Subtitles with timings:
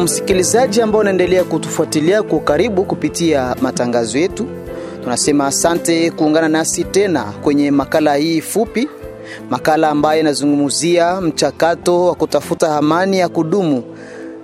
[0.00, 4.46] Msikilizaji ambao unaendelea kutufuatilia kwa karibu kupitia matangazo yetu,
[5.02, 8.88] tunasema asante kuungana nasi tena kwenye makala hii fupi,
[9.50, 13.82] makala ambayo inazungumzia mchakato wa kutafuta amani ya kudumu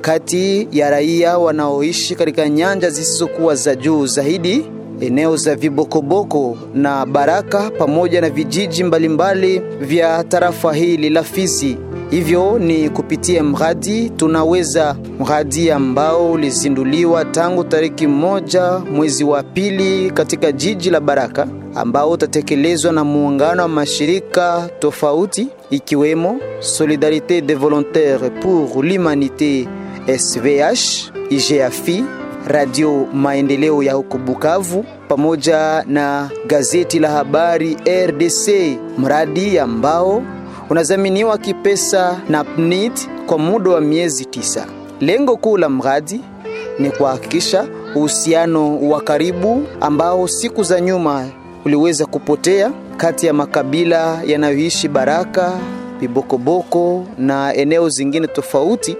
[0.00, 4.66] kati ya raia wanaoishi katika nyanja zisizokuwa za juu zaidi,
[5.00, 11.76] eneo za Vibokoboko na Baraka pamoja na vijiji mbalimbali vya tarafa hili la Fizi.
[12.12, 20.52] Hivyo ni kupitia mradi tunaweza, mradi ambao ulizinduliwa tangu tariki moja mwezi wa pili katika
[20.52, 28.82] jiji la Baraka, ambao utatekelezwa na muungano wa mashirika tofauti ikiwemo solidarité des Volontaires pour
[28.84, 29.66] l'Humanité
[30.18, 32.04] SVH, IGAFI,
[32.46, 38.48] Radio Maendeleo ya huko Bukavu pamoja na gazeti la habari RDC,
[38.98, 40.22] mradi ambao
[40.72, 42.92] unadhaminiwa kipesa na PNID
[43.26, 44.66] kwa muda wa miezi tisa.
[45.00, 46.20] Lengo kuu la mradi
[46.78, 51.28] ni kuhakikisha uhusiano wa karibu ambao siku za nyuma
[51.64, 55.52] uliweza kupotea kati ya makabila yanayoishi Baraka,
[56.00, 58.96] Bibokoboko na eneo zingine tofauti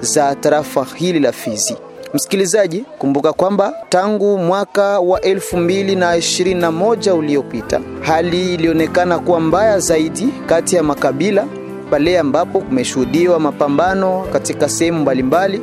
[0.00, 1.76] za tarafa hili la Fizi.
[2.14, 9.18] Msikilizaji, kumbuka kwamba tangu mwaka wa elfu mbili na ishirini na moja uliopita hali ilionekana
[9.18, 11.46] kuwa mbaya zaidi kati ya makabila
[11.90, 15.60] pale ambapo kumeshuhudiwa mapambano katika sehemu mbalimbali.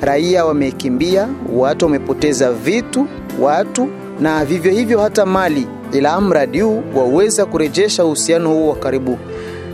[0.00, 3.06] Raia wamekimbia, watu wamepoteza vitu,
[3.40, 3.88] watu
[4.20, 9.18] na vivyo hivyo hata mali, ila mradi huu waweza kurejesha uhusiano huo wa karibu,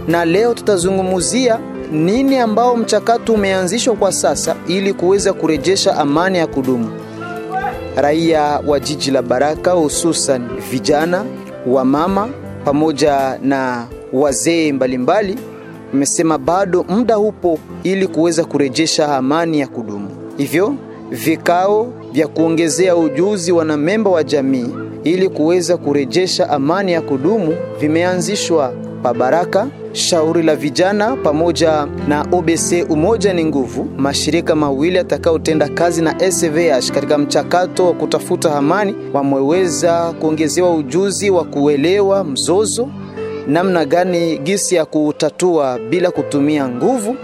[0.09, 1.59] na leo tutazungumzia
[1.92, 6.91] nini ambao mchakato umeanzishwa kwa sasa ili kuweza kurejesha amani ya kudumu.
[7.97, 11.25] Raia wa jiji la Baraka, hususan vijana,
[11.67, 12.28] wa mama
[12.65, 15.39] pamoja na wazee mbalimbali,
[15.93, 20.09] wamesema bado muda upo ili kuweza kurejesha amani ya kudumu.
[20.37, 20.75] Hivyo
[21.11, 24.75] vikao vya kuongezea ujuzi wanamemba wa jamii
[25.05, 28.72] ili kuweza kurejesha amani ya kudumu vimeanzishwa
[29.03, 29.66] pa Baraka
[29.97, 36.91] shauri la vijana pamoja na OBC Umoja ni Nguvu, mashirika mawili atakayotenda kazi na SVH
[36.95, 42.89] katika mchakato wa kutafuta amani, wameweza kuongezewa ujuzi wa kuelewa mzozo,
[43.49, 47.17] namna gani gisi ya kutatua bila kutumia nguvu,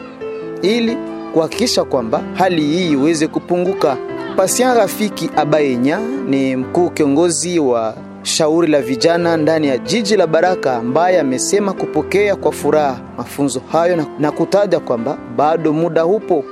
[0.62, 0.96] ili
[1.32, 3.96] kuhakikisha kwamba hali hii iweze kupunguka.
[4.36, 10.76] Pasian Rafiki Abayenya ni mkuu kiongozi wa shauri la vijana ndani ya jiji la Baraka
[10.76, 16.44] ambaye amesema kupokea kwa furaha mafunzo hayo na, na kutaja kwamba bado muda upo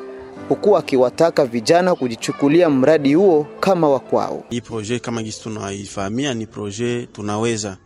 [0.49, 4.45] huku akiwataka vijana kujichukulia mradi huo kama wa kwao.
[4.51, 7.77] Hii proje kama gisi tunaifahamia ni proje tunaweza,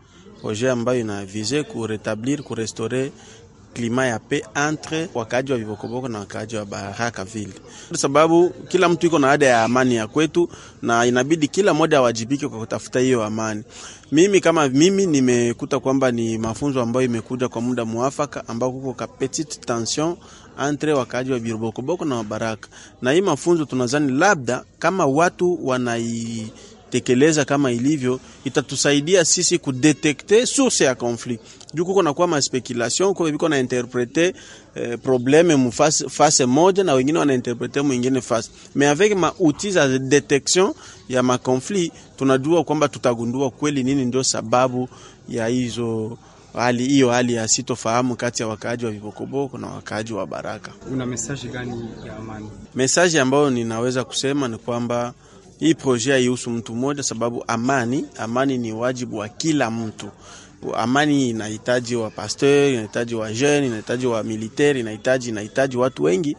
[0.40, 3.12] proje ambayo inavize kuretablir kurestore
[3.74, 7.52] klima ya pe entre wakaaji wa Vibokoboko na wakaaji wa Baraka vile,
[7.88, 10.48] kwa sababu kila mtu iko na ada ya amani ya kwetu,
[10.82, 13.62] na inabidi kila moja awajibike kwa kutafuta hiyo amani.
[14.12, 19.06] Mimi kama mimi nimekuta kwamba ni mafunzo ambayo imekuja kwa muda mwafaka, ambao kuko ka
[19.06, 20.16] petite tension
[20.68, 22.68] entre wakaaji wa Vibokoboko na Baraka,
[23.02, 26.52] na hii mafunzo tunazani labda kama watu wanai
[26.98, 31.42] tekeleza kama ilivyo, itatusaidia sisi kudetekte source ya conflict.
[31.74, 34.34] juu kuko nakuwa ma speculation kwa biko na interprete
[34.74, 39.32] eh, probleme mu face, face moja na wengine wana interprete mwingine face, mais avec ma
[39.40, 40.74] outils za detection
[41.08, 44.88] ya ma conflict tunajua kwamba tutagundua kweli nini ndio sababu
[45.28, 46.18] ya hizo
[46.52, 50.72] hali hiyo hali ya sitofahamu kati ya wakaaji wa Vibokoboko na wakaaji wa Baraka.
[50.92, 52.50] Una message gani ya amani?
[52.74, 55.14] Message ambayo ninaweza kusema ni kwamba
[55.64, 60.08] hii proje haihusu mtu mmoja, sababu amani, amani ni wajibu wa kila mtu.
[60.76, 66.36] Amani inahitaji wa pasteur, inahitaji wa jeune, inahitaji wa militaire, inahitaji inahitaji watu wengi.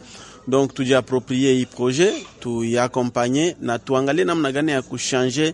[0.47, 5.53] Donc tujiaproprie hii proje, tuiakompanye na tuangalie namna gani ya kushanje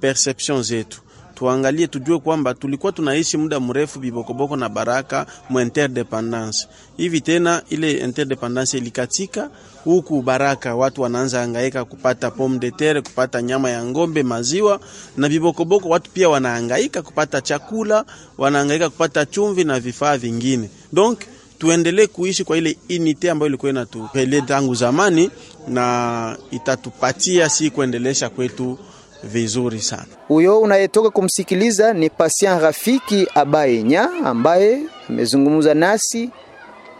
[0.00, 1.00] perception zetu
[1.44, 6.68] tuangalie tujue kwamba tulikuwa tunaishi muda mrefu Bibokoboko na Baraka mu interdependance.
[6.96, 9.50] Hivi tena ile interdependance ilikatika,
[9.84, 14.80] huku Baraka watu wanaanza hangaika kupata pomme de terre, kupata nyama ya ngombe, maziwa,
[15.16, 18.04] na Bibokoboko watu pia wanaangaika kupata chakula,
[18.38, 20.70] wanahangaika kupata chumvi na vifaa vingine.
[20.92, 21.20] Donc
[21.58, 25.30] tuendelee kuishi kwa ile unite ambayo ilikuwa inatupele tangu zamani,
[25.68, 28.78] na itatupatia si kuendelesha kwetu
[29.22, 30.06] vizuri sana.
[30.28, 34.78] Huyo unayetoka kumsikiliza ni Patient Rafiki Abayenya ambaye
[35.08, 36.30] amezungumza nasi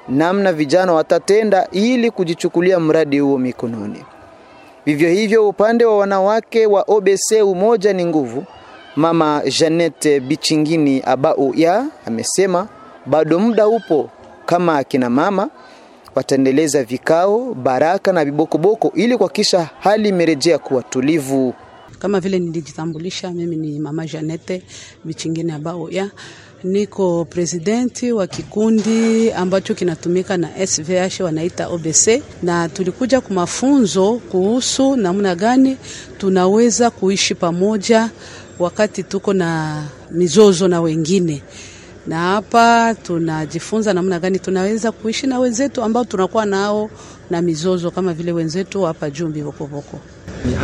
[0.09, 4.05] namna vijana watatenda ili kujichukulia mradi huo mikononi.
[4.87, 8.45] Vivyo hivyo upande wa wanawake wa OBC Umoja ni Nguvu,
[8.97, 12.69] Mama Janette Bichingini Abauya amesema
[13.07, 14.11] bado muda upo
[14.47, 15.49] kama akina mama
[16.15, 21.55] wataendeleza vikao Baraka na Vibokoboko ili kuhakikisha hali imerejea kuwa tulivu.
[21.99, 24.63] Kama vile nilijitambulisha, mimi ni mama Janete
[25.05, 25.91] Michingine Abao.
[25.91, 26.11] Ya
[26.65, 34.97] niko presidenti wa kikundi ambacho kinatumika na SVH wanaita OBC, na tulikuja kwa mafunzo kuhusu
[34.97, 35.77] namna gani
[36.19, 38.11] tunaweza kuishi pamoja
[38.59, 41.43] wakati tuko na mizozo na wengine
[42.11, 46.91] na hapa tunajifunza namna gani tunaweza kuishi na wenzetu ambao tunakuwa nao
[47.31, 49.99] na mizozo kama vile wenzetu hapa Jumbi Bibokoboko.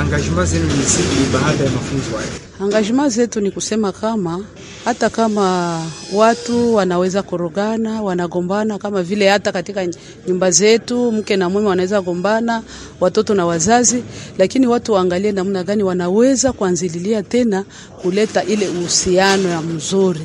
[0.00, 2.28] Angajima engagement zenu ni zipi baada ya mafunzo haya?
[2.60, 4.44] Engagement zetu ni kusema kama
[4.84, 5.80] hata kama
[6.14, 9.88] watu wanaweza korogana, wanagombana kama vile hata katika
[10.28, 12.62] nyumba zetu mke na mume wanaweza gombana,
[13.00, 14.02] watoto na wazazi,
[14.38, 17.64] lakini watu waangalie namna gani wanaweza kuanzililia tena
[18.02, 20.20] kuleta ile uhusiano ya mzuri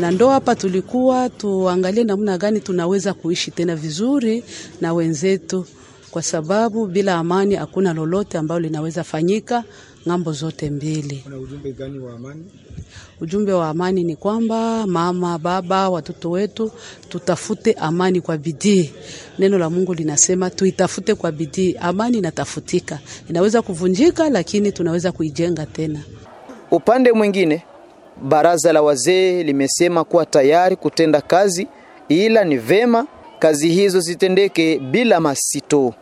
[0.00, 4.44] na ndo hapa tulikuwa tuangalie namna gani tunaweza kuishi tena vizuri
[4.80, 5.66] na wenzetu,
[6.10, 9.64] kwa sababu bila amani hakuna lolote ambalo linaweza fanyika
[10.08, 11.20] ng'ambo zote mbili.
[11.24, 12.44] Kuna ujumbe gani wa amani?
[13.20, 16.70] Ujumbe wa amani ni kwamba mama, baba, watoto wetu
[17.08, 18.90] tutafute amani kwa bidii.
[19.38, 21.76] Neno la Mungu linasema tuitafute kwa bidii.
[21.80, 22.98] Amani inatafutika,
[23.30, 26.00] inaweza kuvunjika, lakini tunaweza kuijenga tena.
[26.70, 27.62] Upande mwingine
[28.22, 31.68] Baraza la wazee limesema kuwa tayari kutenda kazi,
[32.08, 33.06] ila ni vema
[33.38, 35.94] kazi hizo zitendeke bila masito.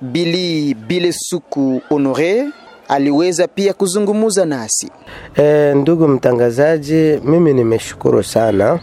[0.00, 2.44] Bili Bile Suku Honore
[2.88, 4.90] aliweza pia kuzungumuza nasi.
[5.36, 8.80] E, ndugu mtangazaji, mimi nimeshukuru sana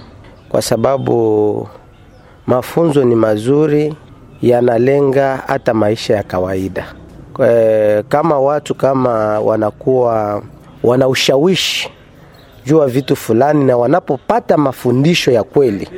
[0.49, 1.67] kwa sababu
[2.47, 3.95] mafunzo ni mazuri,
[4.41, 6.95] yanalenga hata maisha ya kawaida.
[7.47, 10.43] E, kama watu kama wanakuwa
[10.83, 11.89] wana ushawishi
[12.69, 15.89] jua vitu fulani na wanapopata mafundisho ya kweli,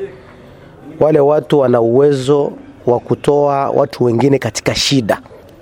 [0.99, 2.51] wale watu wana uwezo
[2.85, 5.21] wa kutoa watu wengine katika shida.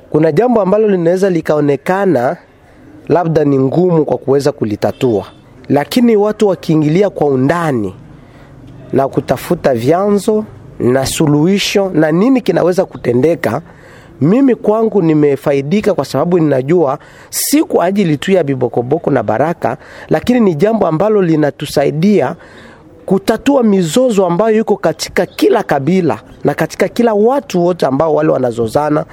[0.10, 2.38] Kuna jambo ambalo linaweza likaonekana
[3.08, 5.26] labda ni ngumu kwa kuweza kulitatua,
[5.70, 7.96] lakini watu wakiingilia kwa undani
[8.94, 10.46] na kutafuta vyanzo
[10.80, 13.62] na suluhisho na nini kinaweza kutendeka
[14.21, 17.00] mimi kwangu nimefaidika kwa sababu ninajua
[17.30, 19.77] si kwa ajili tu ya Bibokoboko na Baraka,
[20.10, 22.36] lakini ni jambo ambalo linatusaidia
[23.06, 29.06] kutatua mizozo ambayo iko katika kila kabila na katika kila watu wote ambao wale wanazozana.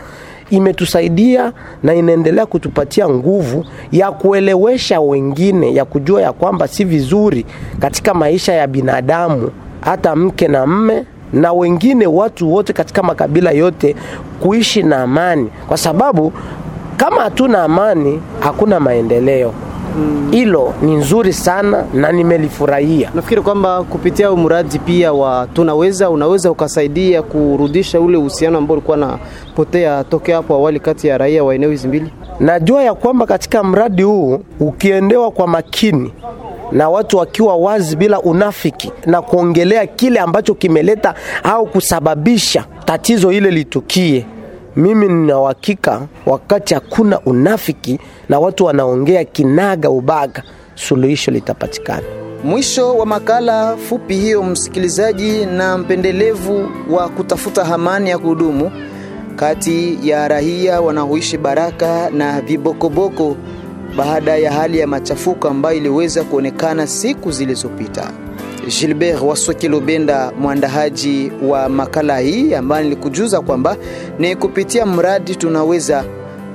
[0.51, 1.53] Imetusaidia
[1.83, 7.47] na inaendelea kutupatia nguvu ya kuelewesha wengine, ya kujua ya kwamba si vizuri
[7.81, 9.51] katika maisha ya binadamu,
[9.81, 13.97] hata mke na mme na wengine watu wote katika makabila yote
[14.41, 16.33] kuishi na amani, kwa sababu
[16.97, 19.53] kama hatuna amani hakuna maendeleo.
[20.31, 20.89] Hilo mm.
[20.89, 23.11] ni nzuri sana na nimelifurahia.
[23.15, 30.05] Nafikiri kwamba kupitia mradi pia wa tunaweza unaweza ukasaidia kurudisha ule uhusiano ambao ulikuwa napotea
[30.05, 32.11] tokea hapo awali kati ya raia wa eneo hizi mbili.
[32.41, 36.13] Najua ya kwamba katika mradi huu ukiendewa kwa makini
[36.73, 43.51] na watu wakiwa wazi bila unafiki na kuongelea kile ambacho kimeleta au kusababisha tatizo ile
[43.51, 44.27] litukie.
[44.77, 50.43] Mimi nina uhakika wakati hakuna unafiki na watu wanaongea kinaga ubaga,
[50.75, 52.03] suluhisho litapatikana.
[52.45, 58.71] Mwisho wa makala fupi hiyo, msikilizaji na mpendelevu wa kutafuta amani ya kudumu
[59.37, 63.37] kati ya raia wanaoishi Baraka na Vibokoboko
[63.97, 68.11] baada ya hali ya machafuko ambayo iliweza kuonekana siku zilizopita.
[68.81, 73.77] Gilbert Wasokilobenda, mwandahaji wa makala hii, ambayo nilikujuza kwamba
[74.19, 76.05] ni kupitia mradi tunaweza,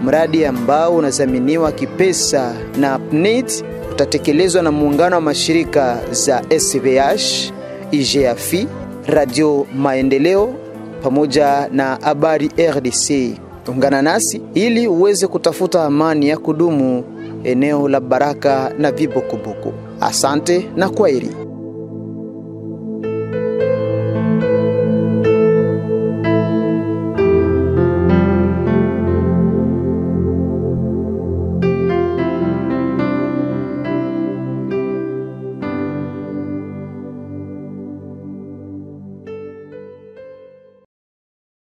[0.04, 7.52] mradi ambao unazaminiwa kipesa na PNIT, utatekelezwa na muungano wa mashirika za SVH,
[7.92, 8.68] IGAFI,
[9.08, 10.54] Radio Maendeleo
[11.04, 13.38] pamoja na Habari RDC.
[13.68, 17.04] Ungana nasi ili uweze kutafuta amani ya kudumu
[17.44, 19.74] eneo la Baraka na Vibokoboko.
[20.02, 21.41] Asante na kwaheri.